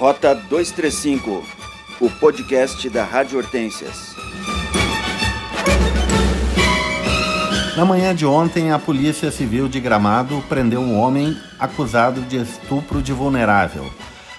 Rota 0.00 0.34
235, 0.34 1.44
o 2.00 2.08
podcast 2.08 2.88
da 2.88 3.04
Rádio 3.04 3.36
Hortências. 3.36 4.16
Na 7.76 7.84
manhã 7.84 8.14
de 8.14 8.24
ontem, 8.24 8.72
a 8.72 8.78
Polícia 8.78 9.30
Civil 9.30 9.68
de 9.68 9.78
Gramado 9.78 10.42
prendeu 10.48 10.80
um 10.80 10.98
homem 10.98 11.36
acusado 11.58 12.22
de 12.22 12.38
estupro 12.38 13.02
de 13.02 13.12
vulnerável. 13.12 13.92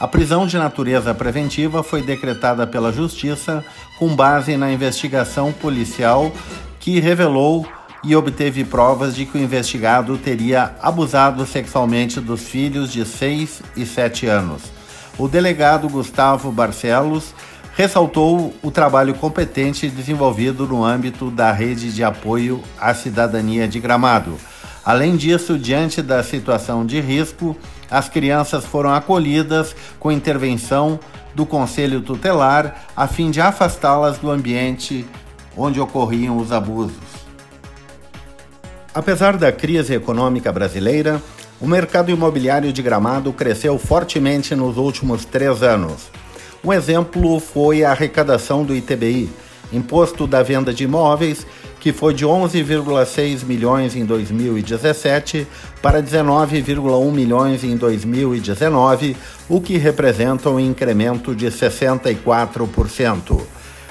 A 0.00 0.08
prisão 0.08 0.44
de 0.44 0.58
natureza 0.58 1.14
preventiva 1.14 1.84
foi 1.84 2.02
decretada 2.02 2.66
pela 2.66 2.90
Justiça 2.90 3.64
com 3.96 4.08
base 4.08 4.56
na 4.56 4.72
investigação 4.72 5.52
policial 5.52 6.32
que 6.80 6.98
revelou 6.98 7.64
e 8.02 8.16
obteve 8.16 8.64
provas 8.64 9.14
de 9.14 9.24
que 9.24 9.38
o 9.38 9.40
investigado 9.40 10.18
teria 10.18 10.74
abusado 10.82 11.46
sexualmente 11.46 12.20
dos 12.20 12.42
filhos 12.42 12.92
de 12.92 13.04
6 13.04 13.62
e 13.76 13.86
7 13.86 14.26
anos. 14.26 14.83
O 15.16 15.28
delegado 15.28 15.88
Gustavo 15.88 16.50
Barcelos 16.50 17.34
ressaltou 17.76 18.54
o 18.62 18.70
trabalho 18.70 19.14
competente 19.14 19.88
desenvolvido 19.88 20.66
no 20.66 20.84
âmbito 20.84 21.30
da 21.30 21.52
rede 21.52 21.92
de 21.92 22.02
apoio 22.02 22.62
à 22.78 22.92
cidadania 22.94 23.68
de 23.68 23.78
Gramado. 23.78 24.36
Além 24.84 25.16
disso, 25.16 25.58
diante 25.58 26.02
da 26.02 26.22
situação 26.22 26.84
de 26.84 27.00
risco, 27.00 27.56
as 27.90 28.08
crianças 28.08 28.64
foram 28.64 28.92
acolhidas 28.92 29.74
com 29.98 30.12
intervenção 30.12 30.98
do 31.34 31.46
Conselho 31.46 32.00
Tutelar 32.00 32.84
a 32.96 33.06
fim 33.06 33.30
de 33.30 33.40
afastá-las 33.40 34.18
do 34.18 34.30
ambiente 34.30 35.06
onde 35.56 35.80
ocorriam 35.80 36.36
os 36.36 36.52
abusos. 36.52 37.24
Apesar 38.94 39.36
da 39.36 39.50
crise 39.50 39.94
econômica 39.94 40.52
brasileira, 40.52 41.20
o 41.64 41.66
mercado 41.66 42.10
imobiliário 42.10 42.70
de 42.74 42.82
Gramado 42.82 43.32
cresceu 43.32 43.78
fortemente 43.78 44.54
nos 44.54 44.76
últimos 44.76 45.24
três 45.24 45.62
anos. 45.62 46.10
Um 46.62 46.70
exemplo 46.70 47.40
foi 47.40 47.82
a 47.82 47.90
arrecadação 47.90 48.62
do 48.62 48.76
ITBI, 48.76 49.30
Imposto 49.72 50.26
da 50.26 50.42
Venda 50.42 50.74
de 50.74 50.84
Imóveis, 50.84 51.46
que 51.80 51.90
foi 51.90 52.12
de 52.12 52.26
11,6 52.26 53.46
milhões 53.46 53.96
em 53.96 54.04
2017 54.04 55.46
para 55.80 56.02
19,1 56.02 57.10
milhões 57.10 57.64
em 57.64 57.78
2019, 57.78 59.16
o 59.48 59.58
que 59.58 59.78
representa 59.78 60.50
um 60.50 60.60
incremento 60.60 61.34
de 61.34 61.46
64%. 61.46 63.40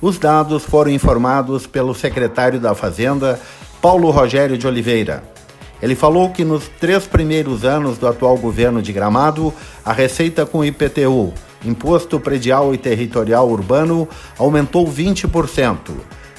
Os 0.00 0.20
dados 0.20 0.62
foram 0.62 0.92
informados 0.92 1.66
pelo 1.66 1.96
secretário 1.96 2.60
da 2.60 2.76
Fazenda, 2.76 3.40
Paulo 3.82 4.10
Rogério 4.10 4.56
de 4.56 4.68
Oliveira. 4.68 5.34
Ele 5.82 5.94
falou 5.94 6.30
que 6.30 6.44
nos 6.44 6.68
três 6.80 7.06
primeiros 7.06 7.64
anos 7.64 7.98
do 7.98 8.06
atual 8.06 8.36
governo 8.36 8.80
de 8.80 8.92
Gramado, 8.92 9.52
a 9.84 9.92
receita 9.92 10.46
com 10.46 10.64
IPTU, 10.64 11.32
Imposto 11.64 12.18
Predial 12.18 12.74
e 12.74 12.78
Territorial 12.78 13.48
Urbano, 13.48 14.08
aumentou 14.38 14.86
20%. 14.86 15.76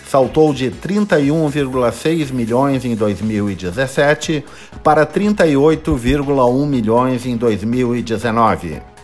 Saltou 0.09 0.53
de 0.53 0.71
31,6 0.71 2.31
milhões 2.31 2.85
em 2.85 2.95
2017 2.95 4.43
para 4.81 5.05
38,1 5.05 6.65
milhões 6.65 7.25
em 7.25 7.35
2019. 7.35 8.96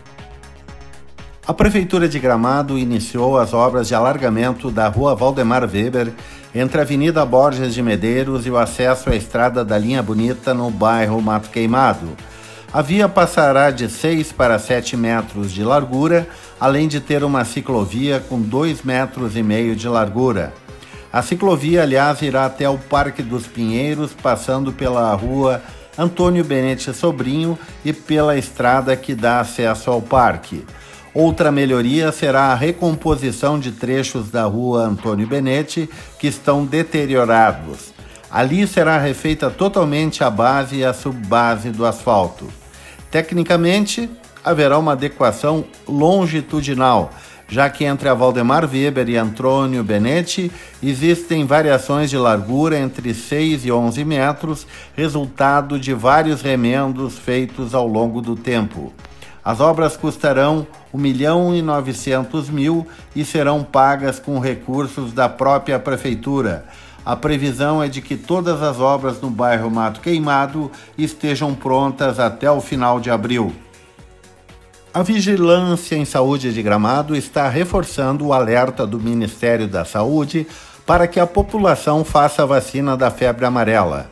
A 1.45 1.53
Prefeitura 1.53 2.07
de 2.07 2.19
Gramado 2.19 2.79
iniciou 2.79 3.37
as 3.37 3.53
obras 3.53 3.89
de 3.89 3.93
alargamento 3.93 4.71
da 4.71 4.87
Rua 4.87 5.13
Valdemar 5.13 5.63
Weber 5.63 6.13
entre 6.55 6.79
a 6.79 6.83
Avenida 6.83 7.25
Borges 7.25 7.73
de 7.73 7.81
Medeiros 7.81 8.45
e 8.45 8.49
o 8.49 8.57
acesso 8.57 9.09
à 9.09 9.15
estrada 9.15 9.65
da 9.65 9.77
Linha 9.77 10.01
Bonita 10.01 10.53
no 10.53 10.71
bairro 10.71 11.21
Mato 11.21 11.49
Queimado. 11.49 12.07
A 12.71 12.81
via 12.81 13.09
passará 13.09 13.71
de 13.71 13.89
6 13.89 14.31
para 14.31 14.57
7 14.57 14.95
metros 14.95 15.51
de 15.51 15.65
largura, 15.65 16.25
além 16.57 16.87
de 16.87 17.01
ter 17.01 17.25
uma 17.25 17.43
ciclovia 17.43 18.23
com 18.29 18.39
2 18.39 18.81
metros 18.81 19.35
e 19.35 19.43
meio 19.43 19.75
de 19.75 19.89
largura. 19.89 20.53
A 21.11 21.21
ciclovia, 21.21 21.83
aliás, 21.83 22.21
irá 22.21 22.45
até 22.45 22.69
o 22.69 22.77
Parque 22.77 23.21
dos 23.21 23.45
Pinheiros, 23.45 24.13
passando 24.13 24.71
pela 24.71 25.13
rua 25.13 25.61
Antônio 25.97 26.45
Benete 26.45 26.93
Sobrinho 26.93 27.59
e 27.83 27.91
pela 27.91 28.37
estrada 28.37 28.95
que 28.95 29.13
dá 29.13 29.41
acesso 29.41 29.91
ao 29.91 30.01
parque. 30.01 30.65
Outra 31.13 31.51
melhoria 31.51 32.11
será 32.11 32.45
a 32.45 32.55
recomposição 32.55 33.59
de 33.59 33.71
trechos 33.71 34.31
da 34.31 34.45
rua 34.45 34.85
Antônio 34.85 35.27
Benete 35.27 35.87
que 36.17 36.25
estão 36.25 36.65
deteriorados. 36.65 37.93
Ali 38.31 38.65
será 38.65 38.97
refeita 38.97 39.51
totalmente 39.51 40.23
a 40.23 40.29
base 40.31 40.77
e 40.77 40.83
a 40.83 40.91
subbase 40.91 41.69
do 41.69 41.85
asfalto. 41.85 42.47
Tecnicamente, 43.11 44.09
haverá 44.43 44.79
uma 44.79 44.93
adequação 44.93 45.65
longitudinal, 45.87 47.11
já 47.47 47.69
que 47.69 47.85
entre 47.85 48.09
a 48.09 48.15
Valdemar 48.15 48.67
Weber 48.67 49.07
e 49.07 49.15
Antônio 49.15 49.83
Benetti 49.83 50.51
existem 50.81 51.45
variações 51.45 52.09
de 52.09 52.17
largura 52.17 52.79
entre 52.79 53.13
6 53.13 53.65
e 53.65 53.71
11 53.71 54.03
metros, 54.03 54.65
resultado 54.97 55.79
de 55.79 55.93
vários 55.93 56.41
remendos 56.41 57.19
feitos 57.19 57.75
ao 57.75 57.87
longo 57.87 58.19
do 58.19 58.35
tempo. 58.35 58.91
As 59.43 59.59
obras 59.59 59.97
custarão 59.97 60.65
1 60.93 60.97
milhão 60.97 61.55
e 61.55 61.61
900 61.61 62.49
mil 62.49 62.87
e 63.15 63.25
serão 63.25 63.63
pagas 63.63 64.19
com 64.19 64.39
recursos 64.39 65.11
da 65.11 65.27
própria 65.27 65.77
prefeitura. 65.77 66.65
A 67.05 67.15
previsão 67.17 67.83
é 67.83 67.89
de 67.89 68.01
que 68.01 68.15
todas 68.15 68.61
as 68.61 68.79
obras 68.79 69.19
no 69.19 69.29
bairro 69.29 69.69
Mato 69.69 69.99
Queimado 69.99 70.71
estejam 70.97 71.53
prontas 71.53 72.19
até 72.19 72.49
o 72.49 72.61
final 72.61 73.01
de 73.01 73.11
abril. 73.11 73.53
A 74.93 75.03
Vigilância 75.03 75.95
em 75.95 76.05
Saúde 76.05 76.53
de 76.53 76.61
Gramado 76.61 77.15
está 77.15 77.49
reforçando 77.49 78.27
o 78.27 78.33
alerta 78.33 78.87
do 78.87 78.99
Ministério 78.99 79.67
da 79.67 79.83
Saúde 79.83 80.47
para 80.85 81.07
que 81.07 81.19
a 81.19 81.27
população 81.27 82.05
faça 82.05 82.43
a 82.43 82.45
vacina 82.45 82.95
da 82.95 83.09
febre 83.09 83.43
amarela. 83.43 84.09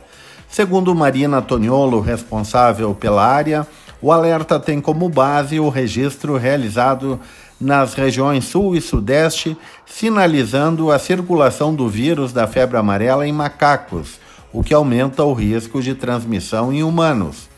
Segundo 0.48 0.94
Marina 0.94 1.40
Toniolo, 1.40 2.00
responsável 2.00 2.94
pela 2.94 3.24
área, 3.24 3.66
o 4.02 4.10
alerta 4.10 4.58
tem 4.58 4.80
como 4.80 5.08
base 5.08 5.60
o 5.60 5.68
registro 5.68 6.36
realizado 6.36 7.20
nas 7.60 7.94
regiões 7.94 8.44
Sul 8.44 8.74
e 8.74 8.80
Sudeste, 8.80 9.56
sinalizando 9.86 10.90
a 10.90 10.98
circulação 10.98 11.72
do 11.72 11.88
vírus 11.88 12.32
da 12.32 12.48
febre 12.48 12.76
amarela 12.76 13.26
em 13.26 13.32
macacos, 13.32 14.18
o 14.52 14.64
que 14.64 14.74
aumenta 14.74 15.22
o 15.22 15.32
risco 15.32 15.80
de 15.80 15.94
transmissão 15.94 16.72
em 16.72 16.82
humanos. 16.82 17.48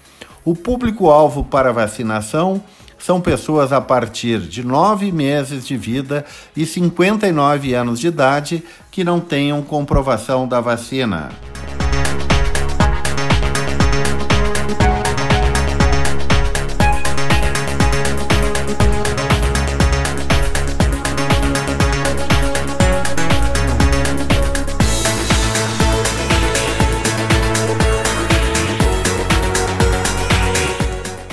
O 0.44 0.54
público-alvo 0.54 1.42
para 1.42 1.72
vacinação 1.72 2.62
são 2.98 3.20
pessoas 3.20 3.72
a 3.72 3.80
partir 3.80 4.40
de 4.40 4.62
9 4.62 5.10
meses 5.10 5.66
de 5.66 5.76
vida 5.76 6.24
e 6.54 6.66
59 6.66 7.72
anos 7.72 7.98
de 7.98 8.08
idade 8.08 8.62
que 8.90 9.02
não 9.02 9.20
tenham 9.20 9.62
comprovação 9.62 10.46
da 10.46 10.60
vacina. 10.60 11.30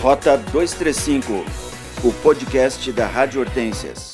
Rota 0.01 0.35
235, 0.35 1.45
o 2.03 2.12
podcast 2.23 2.91
da 2.91 3.06
Rádio 3.06 3.39
Hortências. 3.39 4.11